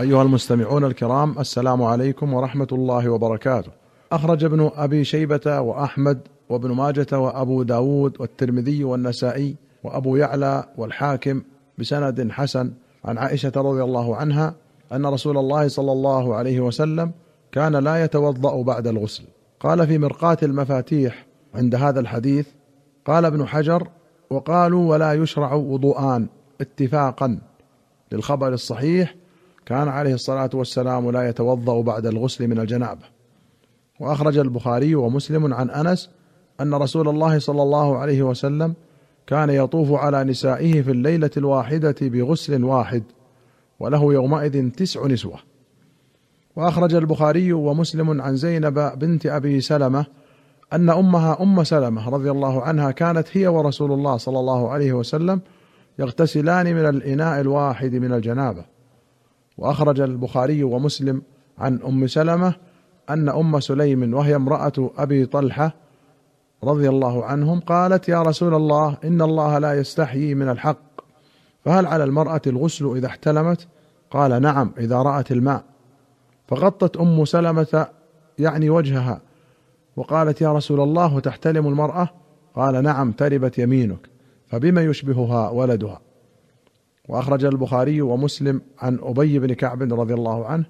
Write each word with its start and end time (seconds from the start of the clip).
أيها 0.00 0.22
المستمعون 0.22 0.84
الكرام 0.84 1.38
السلام 1.38 1.82
عليكم 1.82 2.34
ورحمة 2.34 2.68
الله 2.72 3.08
وبركاته. 3.08 3.70
أخرج 4.12 4.44
ابن 4.44 4.70
أبي 4.76 5.04
شيبة 5.04 5.60
وأحمد 5.60 6.20
وابن 6.48 6.72
ماجة 6.72 7.18
وأبو 7.18 7.62
داود 7.62 8.20
والترمذي 8.20 8.84
والنسائي 8.84 9.56
وأبو 9.84 10.16
يعلى 10.16 10.64
والحاكم 10.76 11.42
بسند 11.78 12.30
حسن 12.30 12.72
عن 13.04 13.18
عائشة 13.18 13.52
رضي 13.56 13.82
الله 13.82 14.16
عنها 14.16 14.54
أن 14.92 15.06
رسول 15.06 15.38
الله 15.38 15.68
صلى 15.68 15.92
الله 15.92 16.34
عليه 16.34 16.60
وسلم 16.60 17.12
كان 17.52 17.76
لا 17.76 18.04
يتوضأ 18.04 18.62
بعد 18.62 18.86
الغسل. 18.86 19.24
قال 19.60 19.86
في 19.86 19.98
مرقاة 19.98 20.38
المفاتيح 20.42 21.26
عند 21.54 21.74
هذا 21.74 22.00
الحديث 22.00 22.46
قال 23.06 23.24
ابن 23.24 23.46
حجر 23.46 23.88
وقالوا 24.30 24.90
ولا 24.90 25.12
يشرع 25.12 25.54
وضوءان 25.54 26.26
اتفاقا 26.60 27.38
للخبر 28.12 28.52
الصحيح 28.52 29.14
كان 29.66 29.88
عليه 29.88 30.14
الصلاة 30.14 30.50
والسلام 30.54 31.10
لا 31.10 31.28
يتوضأ 31.28 31.80
بعد 31.80 32.06
الغسل 32.06 32.48
من 32.48 32.58
الجنابة. 32.58 33.02
وأخرج 34.00 34.38
البخاري 34.38 34.94
ومسلم 34.94 35.54
عن 35.54 35.70
أنس 35.70 36.10
أن 36.60 36.74
رسول 36.74 37.08
الله 37.08 37.38
صلى 37.38 37.62
الله 37.62 37.98
عليه 37.98 38.22
وسلم 38.22 38.74
كان 39.26 39.50
يطوف 39.50 39.92
على 39.92 40.24
نسائه 40.24 40.82
في 40.82 40.90
الليلة 40.90 41.30
الواحدة 41.36 41.94
بغسل 42.00 42.64
واحد 42.64 43.02
وله 43.80 44.12
يومئذ 44.12 44.70
تسع 44.70 45.06
نسوة. 45.06 45.38
وأخرج 46.56 46.94
البخاري 46.94 47.52
ومسلم 47.52 48.20
عن 48.20 48.36
زينب 48.36 48.98
بنت 48.98 49.26
أبي 49.26 49.60
سلمة 49.60 50.06
أن 50.72 50.90
أمها 50.90 51.42
أم 51.42 51.64
سلمة 51.64 52.08
رضي 52.08 52.30
الله 52.30 52.62
عنها 52.62 52.90
كانت 52.90 53.26
هي 53.32 53.46
ورسول 53.46 53.92
الله 53.92 54.16
صلى 54.16 54.40
الله 54.40 54.70
عليه 54.70 54.92
وسلم 54.92 55.40
يغتسلان 55.98 56.66
من 56.66 56.88
الإناء 56.88 57.40
الواحد 57.40 57.94
من 57.94 58.12
الجنابة. 58.12 58.75
وأخرج 59.58 60.00
البخاري 60.00 60.62
ومسلم 60.62 61.22
عن 61.58 61.80
أم 61.82 62.06
سلمة 62.06 62.54
أن 63.10 63.28
أم 63.28 63.60
سليم 63.60 64.14
وهي 64.14 64.36
امرأة 64.36 64.90
أبي 64.98 65.26
طلحة 65.26 65.74
رضي 66.64 66.88
الله 66.88 67.24
عنهم 67.24 67.60
قالت 67.60 68.08
يا 68.08 68.22
رسول 68.22 68.54
الله 68.54 68.96
إن 69.04 69.22
الله 69.22 69.58
لا 69.58 69.74
يستحيي 69.74 70.34
من 70.34 70.48
الحق 70.48 71.00
فهل 71.64 71.86
على 71.86 72.04
المرأة 72.04 72.42
الغسل 72.46 72.96
إذا 72.96 73.06
احتلمت؟ 73.06 73.68
قال 74.10 74.42
نعم 74.42 74.72
إذا 74.78 74.96
رأت 74.96 75.32
الماء. 75.32 75.64
فغطت 76.48 76.96
أم 76.96 77.24
سلمة 77.24 77.86
يعني 78.38 78.70
وجهها 78.70 79.20
وقالت 79.96 80.40
يا 80.40 80.52
رسول 80.52 80.80
الله 80.80 81.20
تحتلم 81.20 81.66
المرأة؟ 81.66 82.08
قال 82.54 82.82
نعم 82.82 83.12
تربت 83.12 83.58
يمينك 83.58 84.08
فبما 84.46 84.82
يشبهها 84.82 85.50
ولدها. 85.50 86.00
وأخرج 87.08 87.44
البخاري 87.44 88.02
ومسلم 88.02 88.60
عن 88.78 88.98
أبي 89.02 89.38
بن 89.38 89.54
كعب 89.54 89.82
رضي 89.82 90.14
الله 90.14 90.46
عنه 90.46 90.64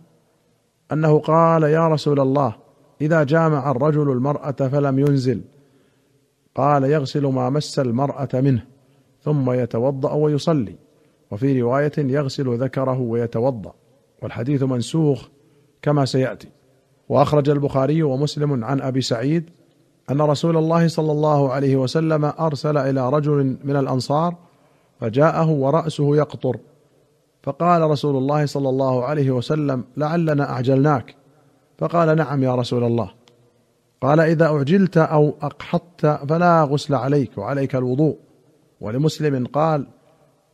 أنه 0.93 1.19
قال 1.19 1.63
يا 1.63 1.89
رسول 1.89 2.21
الله 2.21 2.57
إذا 3.01 3.25
جامع 3.25 3.71
الرجل 3.71 4.11
المرأة 4.11 4.51
فلم 4.51 4.99
ينزل 4.99 5.41
قال 6.55 6.85
يغسل 6.85 7.27
ما 7.27 7.51
مس 7.51 7.79
المرأة 7.79 8.29
منه 8.35 8.65
ثم 9.23 9.51
يتوضأ 9.51 10.13
ويصلي 10.13 10.75
وفي 11.31 11.63
رواية 11.63 11.93
يغسل 11.99 12.59
ذكره 12.59 13.01
ويتوضأ 13.01 13.73
والحديث 14.23 14.63
منسوخ 14.63 15.29
كما 15.83 16.05
سيأتي. 16.05 16.49
وأخرج 17.09 17.51
البخاري 17.51 18.03
ومسلم 18.03 18.65
عن 18.65 18.81
أبي 18.81 19.01
سعيد 19.01 19.51
أن 20.11 20.21
رسول 20.21 20.57
الله 20.57 20.89
صلى 20.89 21.13
الله 21.13 21.53
عليه 21.53 21.77
وسلم 21.77 22.25
أرسل 22.25 22.77
إلى 22.77 23.11
رجل 23.11 23.57
من 23.65 23.77
الأنصار 23.77 24.35
فجاءه 25.01 25.51
ورأسه 25.51 26.17
يقطر. 26.17 26.57
فقال 27.43 27.83
رسول 27.83 28.17
الله 28.17 28.47
صلى 28.47 28.69
الله 28.69 29.05
عليه 29.05 29.31
وسلم 29.31 29.85
لعلنا 29.97 30.51
أعجلناك. 30.51 31.15
فقال 31.79 32.17
نعم 32.17 32.43
يا 32.43 32.55
رسول 32.55 32.85
الله. 32.85 33.11
قال 34.01 34.21
إذا 34.21 34.47
أعجلت 34.47 34.97
أو 34.97 35.35
أقحطت 35.43 36.07
فلا 36.29 36.63
غسل 36.63 36.95
عليك 36.95 37.39
وعليك 37.39 37.77
الوضوء. 37.77 38.17
ولمسلم 38.81 39.47
قال 39.47 39.87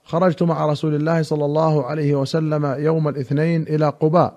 خرجت 0.04 0.42
مع 0.42 0.66
رسول 0.66 0.94
الله 0.94 1.22
صلى 1.22 1.44
الله 1.44 1.84
عليه 1.84 2.14
وسلم 2.14 2.66
يوم 2.78 3.08
الاثنين 3.08 3.62
إلى 3.62 3.88
قباء 3.88 4.34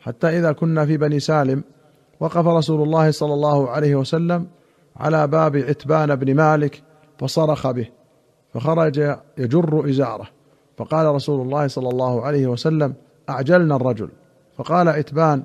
حتى 0.00 0.38
إذا 0.38 0.52
كنا 0.52 0.86
في 0.86 0.96
بني 0.96 1.20
سالم. 1.20 1.64
وقف 2.20 2.46
رسول 2.46 2.82
الله 2.82 3.10
صلى 3.10 3.34
الله 3.34 3.70
عليه 3.70 3.94
وسلم 3.94 4.46
على 4.96 5.26
باب 5.26 5.56
عتبان 5.56 6.14
بن 6.14 6.34
مالك 6.34 6.82
فصرخ 7.18 7.70
به. 7.70 7.99
فخرج 8.54 9.16
يجر 9.38 9.90
إزاره. 9.90 10.26
فقال 10.76 11.06
رسول 11.06 11.40
الله 11.40 11.66
صلى 11.66 11.88
الله 11.88 12.22
عليه 12.22 12.46
وسلم 12.46 12.94
أعجلنا 13.28 13.76
الرجل. 13.76 14.08
فقال 14.56 14.88
عتبان 14.88 15.42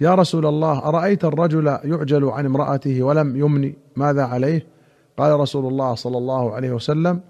يا 0.00 0.14
رسول 0.14 0.46
الله 0.46 0.78
أرأيت 0.78 1.24
الرجل 1.24 1.66
يعجل 1.66 2.24
عن 2.24 2.46
امرأته 2.46 3.02
ولم 3.02 3.36
يمن؟ 3.36 3.72
ماذا 3.96 4.22
عليه؟ 4.22 4.66
قال 5.18 5.40
رسول 5.40 5.66
الله 5.66 5.94
صلى 5.94 6.18
الله 6.18 6.54
عليه 6.54 6.70
وسلم 6.70 7.20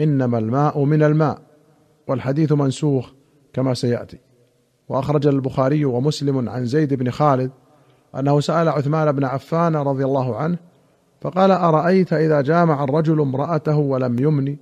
إنما 0.00 0.38
الماء 0.38 0.84
من 0.84 1.02
الماء 1.02 1.38
والحديث 2.08 2.52
منسوخ 2.52 3.10
كما 3.52 3.74
سيأتي. 3.74 4.18
وأخرج 4.88 5.26
البخاري 5.26 5.84
ومسلم 5.84 6.48
عن 6.48 6.66
زيد 6.66 6.94
بن 6.94 7.10
خالد 7.10 7.50
أنه 8.18 8.40
سأل 8.40 8.68
عثمان 8.68 9.12
بن 9.12 9.24
عفان 9.24 9.76
رضي 9.76 10.04
الله 10.04 10.36
عنه 10.36 10.56
فقال 11.20 11.50
أرأيت 11.50 12.12
إذا 12.12 12.40
جامع 12.40 12.84
الرجل 12.84 13.20
امرأته 13.20 13.76
ولم 13.78 14.18
يمن؟ 14.18 14.56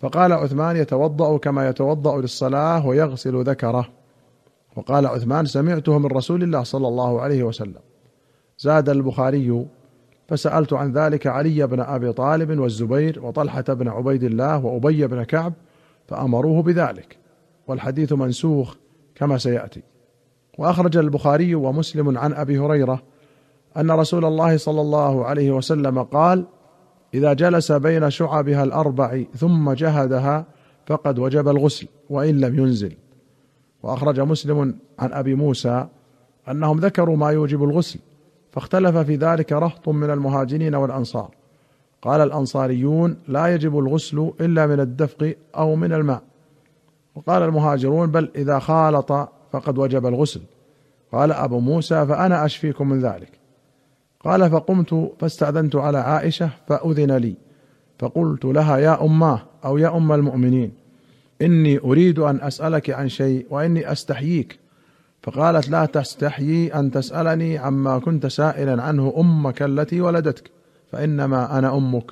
فقال 0.00 0.32
عثمان 0.32 0.76
يتوضأ 0.76 1.38
كما 1.38 1.68
يتوضأ 1.68 2.20
للصلاة 2.20 2.86
ويغسل 2.86 3.42
ذكره. 3.42 3.88
وقال 4.76 5.06
عثمان 5.06 5.46
سمعته 5.46 5.98
من 5.98 6.06
رسول 6.06 6.42
الله 6.42 6.62
صلى 6.62 6.88
الله 6.88 7.20
عليه 7.20 7.42
وسلم. 7.42 7.80
زاد 8.58 8.88
البخاري 8.88 9.66
فسألت 10.28 10.72
عن 10.72 10.92
ذلك 10.92 11.26
علي 11.26 11.66
بن 11.66 11.80
أبي 11.80 12.12
طالب 12.12 12.58
والزبير 12.58 13.24
وطلحة 13.24 13.62
بن 13.62 13.88
عبيد 13.88 14.24
الله 14.24 14.64
وأبي 14.64 15.06
بن 15.06 15.22
كعب 15.22 15.52
فأمروه 16.08 16.62
بذلك. 16.62 17.16
والحديث 17.66 18.12
منسوخ 18.12 18.74
كما 19.14 19.38
سيأتي. 19.38 19.82
وأخرج 20.58 20.96
البخاري 20.96 21.54
ومسلم 21.54 22.18
عن 22.18 22.32
أبي 22.32 22.58
هريرة 22.58 23.02
أن 23.76 23.90
رسول 23.90 24.24
الله 24.24 24.56
صلى 24.56 24.80
الله 24.80 25.24
عليه 25.24 25.50
وسلم 25.50 26.02
قال 26.02 26.46
إذا 27.14 27.32
جلس 27.32 27.72
بين 27.72 28.10
شعبها 28.10 28.64
الأربع 28.64 29.22
ثم 29.36 29.72
جهدها 29.72 30.46
فقد 30.86 31.18
وجب 31.18 31.48
الغسل 31.48 31.86
وإن 32.10 32.40
لم 32.40 32.58
ينزل. 32.58 32.96
وأخرج 33.82 34.20
مسلم 34.20 34.74
عن 34.98 35.12
أبي 35.12 35.34
موسى 35.34 35.86
أنهم 36.48 36.78
ذكروا 36.78 37.16
ما 37.16 37.30
يوجب 37.30 37.64
الغسل 37.64 37.98
فاختلف 38.52 38.96
في 38.96 39.16
ذلك 39.16 39.52
رهط 39.52 39.88
من 39.88 40.10
المهاجرين 40.10 40.74
والأنصار. 40.74 41.30
قال 42.02 42.20
الأنصاريون 42.20 43.16
لا 43.28 43.46
يجب 43.46 43.78
الغسل 43.78 44.32
إلا 44.40 44.66
من 44.66 44.80
الدفق 44.80 45.34
أو 45.56 45.76
من 45.76 45.92
الماء. 45.92 46.22
وقال 47.14 47.42
المهاجرون 47.42 48.10
بل 48.10 48.30
إذا 48.36 48.58
خالط 48.58 49.12
فقد 49.52 49.78
وجب 49.78 50.06
الغسل. 50.06 50.40
قال 51.12 51.32
أبو 51.32 51.60
موسى 51.60 52.06
فأنا 52.06 52.44
أشفيكم 52.44 52.88
من 52.88 53.00
ذلك. 53.00 53.45
قال 54.26 54.50
فقمت 54.50 55.12
فاستأذنت 55.18 55.76
على 55.76 55.98
عائشة 55.98 56.50
فأذن 56.68 57.16
لي. 57.16 57.34
فقلت 57.98 58.44
لها 58.44 58.78
يا 58.78 59.04
اماه 59.04 59.42
أو 59.64 59.78
يا 59.78 59.96
أم 59.96 60.12
المؤمنين 60.12 60.72
إني 61.42 61.78
أريد 61.78 62.18
أن 62.18 62.40
أسألك 62.40 62.90
عن 62.90 63.08
شيء 63.08 63.46
وإني 63.50 63.92
أستحييك. 63.92 64.58
فقالت 65.22 65.68
لا 65.68 65.86
تستحيي 65.86 66.74
أن 66.74 66.90
تسألني 66.90 67.58
عما 67.58 67.98
كنت 67.98 68.26
سائلا 68.26 68.82
عنه 68.82 69.14
أمك 69.18 69.62
التي 69.62 70.00
ولدتك 70.00 70.50
فإنما 70.92 71.58
أنا 71.58 71.76
أمك. 71.76 72.10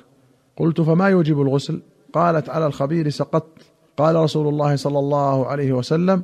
قلت 0.57 0.81
فما 0.81 1.09
يوجب 1.09 1.41
الغسل؟ 1.41 1.81
قالت 2.13 2.49
على 2.49 2.67
الخبير 2.67 3.09
سقطت. 3.09 3.61
قال 3.97 4.15
رسول 4.15 4.47
الله 4.47 4.75
صلى 4.75 4.99
الله 4.99 5.47
عليه 5.47 5.73
وسلم 5.73 6.23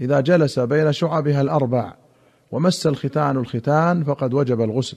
إذا 0.00 0.20
جلس 0.20 0.58
بين 0.58 0.92
شعبها 0.92 1.40
الأربع 1.40 1.94
ومس 2.52 2.86
الختان 2.86 3.36
الختان 3.36 4.04
فقد 4.04 4.34
وجب 4.34 4.60
الغسل. 4.60 4.96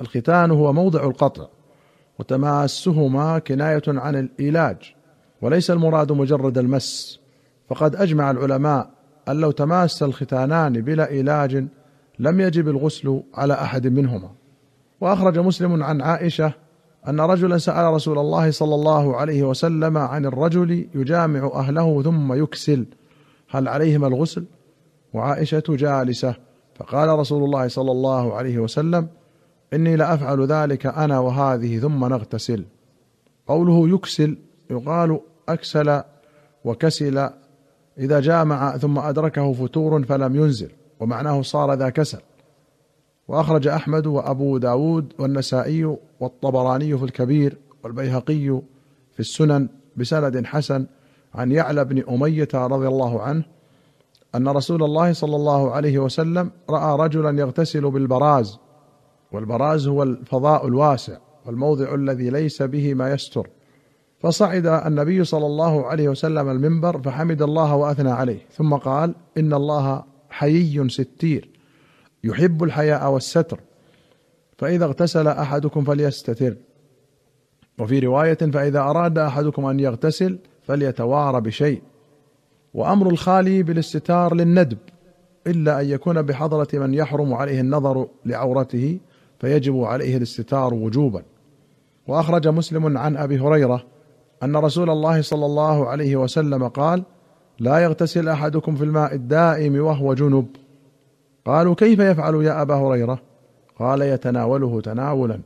الختان 0.00 0.50
هو 0.50 0.72
موضع 0.72 1.04
القطع 1.04 1.46
وتماسهما 2.18 3.38
كناية 3.38 3.82
عن 3.88 4.16
الإيلاج 4.16 4.94
وليس 5.42 5.70
المراد 5.70 6.12
مجرد 6.12 6.58
المس. 6.58 7.20
فقد 7.68 7.96
أجمع 7.96 8.30
العلماء 8.30 8.90
أن 9.28 9.40
لو 9.40 9.50
تماس 9.50 10.02
الختانان 10.02 10.72
بلا 10.72 11.04
علاج 11.04 11.66
لم 12.18 12.40
يجب 12.40 12.68
الغسل 12.68 13.22
على 13.34 13.54
أحد 13.54 13.86
منهما. 13.86 14.30
وأخرج 15.00 15.38
مسلم 15.38 15.82
عن 15.82 16.02
عائشة 16.02 16.52
أن 17.08 17.20
رجلا 17.20 17.58
سأل 17.58 17.94
رسول 17.94 18.18
الله 18.18 18.50
صلى 18.50 18.74
الله 18.74 19.16
عليه 19.16 19.42
وسلم 19.42 19.98
عن 19.98 20.26
الرجل 20.26 20.88
يجامع 20.94 21.50
أهله 21.54 22.02
ثم 22.02 22.32
يكسل 22.32 22.86
هل 23.50 23.68
عليهما 23.68 24.06
الغسل؟ 24.06 24.44
وعائشة 25.14 25.62
جالسة 25.68 26.34
فقال 26.74 27.08
رسول 27.08 27.44
الله 27.44 27.68
صلى 27.68 27.92
الله 27.92 28.34
عليه 28.34 28.58
وسلم 28.58 29.08
إني 29.74 29.96
لافعل 29.96 30.46
ذلك 30.46 30.86
أنا 30.86 31.18
وهذه 31.18 31.78
ثم 31.78 32.04
نغتسل. 32.04 32.64
قوله 33.46 33.88
يكسل 33.94 34.38
يقال 34.70 35.20
أكسل 35.48 36.02
وكسل. 36.64 37.28
إذا 37.98 38.20
جامع 38.20 38.76
ثم 38.76 38.98
أدركه 38.98 39.52
فتور 39.52 40.04
فلم 40.04 40.36
ينزل 40.36 40.70
ومعناه 41.00 41.42
صار 41.42 41.74
ذا 41.74 41.88
كسل. 41.88 42.20
وأخرج 43.28 43.66
أحمد 43.66 44.06
وأبو 44.06 44.58
داود 44.58 45.12
والنسائي 45.18 45.96
والطبراني 46.20 46.98
في 46.98 47.04
الكبير 47.04 47.58
والبيهقي 47.84 48.60
في 49.12 49.20
السنن 49.20 49.68
بسند 49.96 50.46
حسن 50.46 50.86
عن 51.34 51.52
يعلى 51.52 51.84
بن 51.84 52.04
أمية 52.08 52.48
رضي 52.54 52.88
الله 52.88 53.22
عنه 53.22 53.44
أن 54.34 54.48
رسول 54.48 54.82
الله 54.82 55.12
صلى 55.12 55.36
الله 55.36 55.70
عليه 55.70 55.98
وسلم 55.98 56.50
رأى 56.70 56.98
رجلا 56.98 57.40
يغتسل 57.40 57.90
بالبراز 57.90 58.58
والبراز 59.34 59.88
هو 59.88 60.02
الفضاء 60.02 60.66
الواسع 60.66 61.18
والموضع 61.46 61.94
الذي 61.94 62.30
ليس 62.30 62.62
به 62.62 62.94
ما 62.94 63.12
يستر. 63.12 63.48
فصعد 64.20 64.66
النبي 64.66 65.24
صلى 65.24 65.46
الله 65.46 65.86
عليه 65.86 66.08
وسلم 66.08 66.50
المنبر 66.50 67.02
فحمد 67.02 67.42
الله 67.42 67.74
وأثنى 67.74 68.10
عليه 68.10 68.38
ثم 68.52 68.74
قال 68.74 69.14
إن 69.38 69.52
الله 69.52 70.04
حيي 70.30 70.88
ستير 70.88 71.48
يحب 72.24 72.62
الحياء 72.62 73.10
والستر 73.10 73.60
فإذا 74.58 74.84
اغتسل 74.84 75.28
أحدكم 75.28 75.84
فليستتر. 75.84 76.56
وفي 77.78 77.98
رواية 77.98 78.34
فإذا 78.34 78.80
أراد 78.80 79.18
أحدكم 79.18 79.66
أن 79.66 79.80
يغتسل 79.80 80.38
فليتوارى 80.62 81.40
بشيء. 81.40 81.82
وأمر 82.74 83.10
الخالي 83.10 83.62
بالاستتار 83.62 84.34
للندب 84.34 84.78
إلا 85.46 85.80
أن 85.80 85.86
يكون 85.86 86.22
بحضرة 86.22 86.68
من 86.72 86.94
يحرم 86.94 87.34
عليه 87.34 87.60
النظر 87.60 88.08
لعورته 88.24 88.98
فيجب 89.38 89.80
عليه 89.80 90.16
الاستتار 90.16 90.74
وجوبا. 90.74 91.22
وأخرج 92.08 92.48
مسلم 92.48 92.98
عن 92.98 93.16
أبي 93.16 93.40
هريرة 93.40 93.84
أن 94.42 94.56
رسول 94.56 94.90
الله 94.90 95.22
صلى 95.22 95.46
الله 95.46 95.88
عليه 95.88 96.16
وسلم 96.16 96.68
قال 96.68 97.02
لا 97.58 97.78
يغتسل 97.78 98.28
أحدكم 98.28 98.74
في 98.74 98.84
الماء 98.84 99.14
الدائم 99.14 99.84
وهو 99.84 100.14
جنب 100.14 100.46
قالوا 101.44 101.74
كيف 101.74 101.98
يفعل 101.98 102.34
يا 102.34 102.62
أبا 102.62 102.74
هريرة؟ 102.74 103.18
قال 103.78 104.02
يتناوله 104.02 104.80
تناولا 104.80 105.40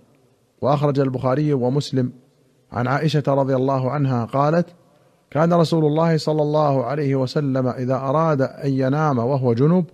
وأخرج 0.62 1.00
البخاري 1.00 1.52
ومسلم 1.52 2.12
عن 2.72 2.86
عائشة 2.86 3.22
رضي 3.28 3.56
الله 3.56 3.90
عنها 3.90 4.24
قالت 4.24 4.66
كان 5.30 5.52
رسول 5.52 5.84
الله 5.84 6.16
صلى 6.16 6.42
الله 6.42 6.84
عليه 6.84 7.16
وسلم 7.16 7.66
إذا 7.66 7.94
أراد 7.94 8.42
أن 8.42 8.70
ينام 8.70 9.18
وهو 9.18 9.54
جنب 9.54 9.84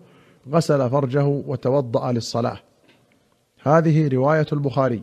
غسل 0.50 0.90
فرجه 0.90 1.25
وتوضأ 1.25 2.12
للصلاة 2.12 2.58
هذه 3.64 4.08
رواية 4.08 4.46
البخاري. 4.52 5.02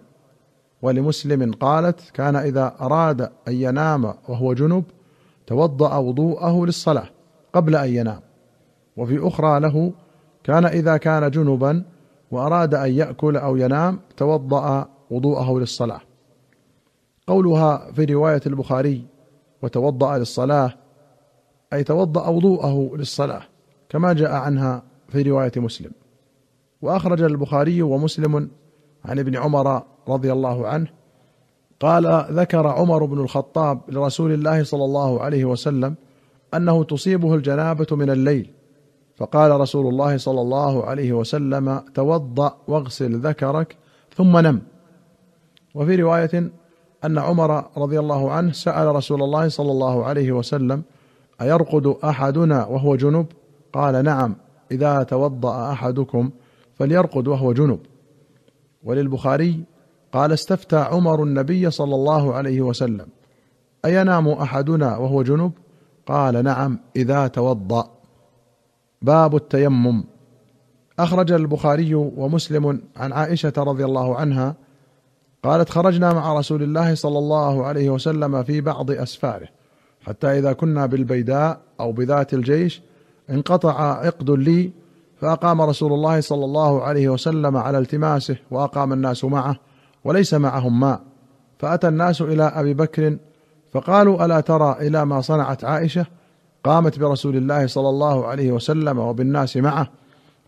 ولمسلم 0.81 1.51
قالت 1.51 2.09
كان 2.13 2.35
إذا 2.35 2.75
أراد 2.81 3.21
أن 3.21 3.53
ينام 3.53 4.13
وهو 4.29 4.53
جنب 4.53 4.83
توضأ 5.47 5.97
وضوءه 5.97 6.65
للصلاة 6.65 7.09
قبل 7.53 7.75
أن 7.75 7.89
ينام. 7.89 8.19
وفي 8.97 9.27
أخرى 9.27 9.59
له 9.59 9.91
كان 10.43 10.65
إذا 10.65 10.97
كان 10.97 11.31
جنبا 11.31 11.83
وأراد 12.31 12.73
أن 12.75 12.91
يأكل 12.91 13.37
أو 13.37 13.57
ينام 13.57 13.99
توضأ 14.17 14.87
وضوءه 15.09 15.59
للصلاة. 15.59 16.01
قولها 17.27 17.91
في 17.91 18.05
رواية 18.05 18.41
البخاري 18.45 19.05
وتوضأ 19.61 20.17
للصلاة 20.17 20.73
أي 21.73 21.83
توضأ 21.83 22.27
وضوءه 22.27 22.91
للصلاة 22.95 23.41
كما 23.89 24.13
جاء 24.13 24.31
عنها 24.31 24.83
في 25.07 25.21
رواية 25.21 25.51
مسلم. 25.57 25.91
وأخرج 26.81 27.21
البخاري 27.21 27.81
ومسلم 27.81 28.49
عن 29.05 29.19
ابن 29.19 29.37
عمر 29.37 29.83
رضي 30.07 30.31
الله 30.31 30.67
عنه 30.67 30.87
قال 31.79 32.25
ذكر 32.31 32.67
عمر 32.67 33.05
بن 33.05 33.19
الخطاب 33.19 33.81
لرسول 33.87 34.31
الله 34.31 34.63
صلى 34.63 34.85
الله 34.85 35.21
عليه 35.21 35.45
وسلم 35.45 35.95
أنه 36.53 36.83
تصيبه 36.83 37.35
الجنابة 37.35 37.87
من 37.91 38.09
الليل. 38.09 38.49
فقال 39.15 39.51
رسول 39.51 39.87
الله 39.87 40.17
صلى 40.17 40.41
الله 40.41 40.85
عليه 40.85 41.13
وسلم 41.13 41.81
توضأ 41.93 42.57
واغسل 42.67 43.19
ذكرك 43.19 43.75
ثم 44.15 44.37
نم. 44.37 44.61
وفي 45.75 45.95
رواية 45.95 46.51
أن 47.05 47.17
عمر 47.17 47.65
رضي 47.77 47.99
الله 47.99 48.31
عنه 48.31 48.51
سأل 48.51 48.95
رسول 48.95 49.23
الله 49.23 49.49
صلى 49.49 49.71
الله 49.71 50.05
عليه 50.05 50.31
وسلم 50.31 50.83
أيرقد 51.41 51.95
أحدنا 52.03 52.65
وهو 52.65 52.95
جنب؟ 52.95 53.25
قال 53.73 54.03
نعم 54.03 54.35
إذا 54.71 55.03
توضأ 55.03 55.71
أحدكم 55.71 56.29
فليرقد 56.81 57.27
وهو 57.27 57.53
جنب. 57.53 57.79
وللبخاري 58.83 59.63
قال 60.13 60.31
استفتى 60.31 60.75
عمر 60.75 61.23
النبي 61.23 61.71
صلى 61.71 61.95
الله 61.95 62.33
عليه 62.33 62.61
وسلم. 62.61 63.07
أينام 63.85 64.27
أحدنا 64.27 64.97
وهو 64.97 65.23
جنب؟ 65.23 65.51
قال 66.05 66.43
نعم 66.43 66.79
إذا 66.95 67.27
توضأ. 67.27 67.89
باب 69.01 69.35
التيمم. 69.35 70.03
أخرج 70.99 71.31
البخاري 71.31 71.95
ومسلم 71.95 72.81
عن 72.97 73.13
عائشة 73.13 73.53
رضي 73.57 73.85
الله 73.85 74.15
عنها 74.15 74.55
قالت 75.43 75.69
خرجنا 75.69 76.13
مع 76.13 76.39
رسول 76.39 76.63
الله 76.63 76.95
صلى 76.95 77.17
الله 77.17 77.65
عليه 77.65 77.89
وسلم 77.89 78.43
في 78.43 78.61
بعض 78.61 78.91
أسفاره 78.91 79.47
حتى 80.01 80.27
إذا 80.27 80.53
كنا 80.53 80.85
بالبيداء 80.85 81.61
أو 81.79 81.91
بذات 81.91 82.33
الجيش 82.33 82.81
انقطع 83.29 84.05
عقد 84.05 84.29
لي 84.29 84.80
فأقام 85.21 85.61
رسول 85.61 85.93
الله 85.93 86.21
صلى 86.21 86.45
الله 86.45 86.83
عليه 86.83 87.09
وسلم 87.09 87.57
على 87.57 87.77
التماسه 87.77 88.37
وأقام 88.51 88.93
الناس 88.93 89.25
معه 89.25 89.55
وليس 90.03 90.33
معهم 90.33 90.79
ماء. 90.79 91.01
فأتى 91.59 91.87
الناس 91.87 92.21
إلى 92.21 92.43
أبي 92.43 92.73
بكر 92.73 93.17
فقالوا 93.73 94.25
ألا 94.25 94.39
ترى 94.39 94.75
إلى 94.79 95.05
ما 95.05 95.21
صنعت 95.21 95.63
عائشة؟ 95.63 96.05
قامت 96.63 96.99
برسول 96.99 97.37
الله 97.37 97.67
صلى 97.67 97.89
الله 97.89 98.27
عليه 98.27 98.51
وسلم 98.51 98.99
وبالناس 98.99 99.57
معه 99.57 99.87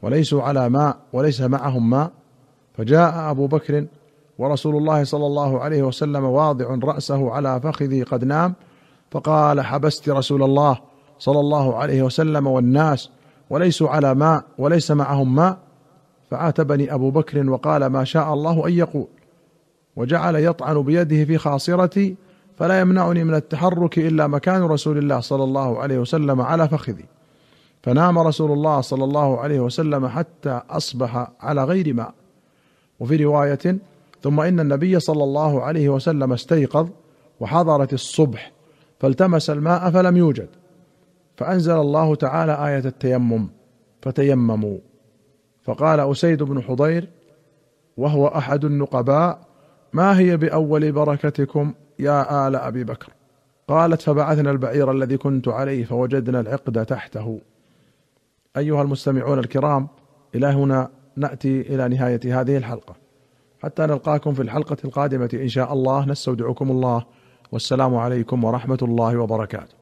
وليسوا 0.02 0.44
على 0.44 0.70
ماء 0.70 0.98
وليس 1.14 1.42
معهم 1.42 1.90
ماء. 1.90 2.12
فجاء 2.78 3.32
أبو 3.32 3.48
بكر 3.48 3.86
ورسول 4.38 4.76
الله 4.76 5.04
صلى 5.04 5.26
الله 5.26 5.60
عليه 5.60 5.84
وسلم 5.84 6.24
واضع 6.24 6.80
رأسه 6.84 7.32
على 7.32 7.62
فخذي 7.62 8.04
قد 8.04 8.24
نام 8.24 8.54
فقال 9.12 9.62
حبست 9.62 10.10
رسول 10.10 10.44
الله 10.44 10.78
صلى 11.20 11.40
الله 11.40 11.76
عليه 11.76 12.04
وسلم 12.04 12.48
والناس 12.48 13.10
وليسوا 13.50 13.90
على 13.90 14.16
ماء 14.16 14.44
وليس 14.58 14.92
معهم 14.92 15.36
ماء. 15.36 15.58
فعاتبني 16.32 16.94
أبو 16.94 17.12
بكر 17.12 17.50
وقال 17.50 17.86
ما 17.86 18.04
شاء 18.04 18.34
الله 18.34 18.68
أن 18.68 18.74
يقول. 18.74 19.08
وجعل 19.96 20.36
يطعن 20.36 20.82
بيده 20.82 21.26
في 21.26 21.38
خاصرتي 21.38 22.16
فلا 22.58 22.80
يمنعني 22.80 23.24
من 23.24 23.36
التحرك 23.36 23.98
إلا 23.98 24.28
مكان 24.28 24.64
رسول 24.64 24.98
الله 24.98 25.20
صلى 25.20 25.44
الله 25.44 25.80
عليه 25.80 25.98
وسلم 25.98 26.42
على 26.42 26.70
فخذي. 26.70 27.06
فنام 27.84 28.20
رسول 28.20 28.52
الله 28.52 28.82
صلى 28.82 29.04
الله 29.04 29.40
عليه 29.40 29.60
وسلم 29.60 30.08
حتى 30.08 30.62
أصبح 30.70 31.32
على 31.42 31.64
غير 31.64 31.94
ماء. 31.94 32.14
وفي 33.00 33.24
رواية 33.24 33.78
ثم 34.24 34.40
إن 34.40 34.60
النبي 34.60 35.00
صلى 35.00 35.24
الله 35.24 35.62
عليه 35.62 35.90
وسلم 35.90 36.34
استيقظ 36.34 36.90
وحضرت 37.40 37.94
الصبح 37.94 38.52
فالتمس 39.00 39.50
الماء 39.50 39.92
فلم 39.92 40.18
يوجد. 40.18 40.50
فأنزل 41.38 41.76
الله 41.76 42.16
تعالى 42.16 42.68
آية 42.68 42.86
التيمم 42.86 43.48
فتيمموا. 44.02 44.78
فقال 45.64 46.00
أسيد 46.00 46.44
بن 46.44 46.62
حضير 46.62 47.10
وهو 47.98 48.28
أحد 48.28 48.66
النقباء 48.66 49.40
ما 49.94 50.20
هي 50.20 50.38
بأول 50.38 50.92
بركتكم 50.92 51.74
يا 52.00 52.48
آل 52.48 52.56
أبي 52.56 52.84
بكر؟ 52.84 53.14
قالت 53.68 54.02
فبعثنا 54.02 54.52
البعير 54.52 54.92
الذي 54.92 55.18
كنت 55.18 55.48
عليه 55.48 55.86
فوجدنا 55.86 56.40
العقد 56.40 56.86
تحته. 56.86 57.40
أيها 58.58 58.82
المستمعون 58.82 59.40
الكرام 59.40 59.88
إلى 60.36 60.48
هنا 60.48 60.90
نأتي 61.16 61.62
إلى 61.62 61.88
نهاية 61.88 62.42
هذه 62.42 62.58
الحلقة. 62.58 62.96
حتى 63.64 63.82
نلقاكم 63.82 64.34
في 64.34 64.42
الحلقة 64.42 64.78
القادمة 64.86 65.30
إن 65.34 65.48
شاء 65.48 65.74
الله 65.74 66.06
نستودعكم 66.06 66.72
الله 66.72 67.06
والسلام 67.52 67.96
عليكم 67.96 68.44
ورحمة 68.44 68.78
الله 68.82 69.18
وبركاته. 69.18 69.72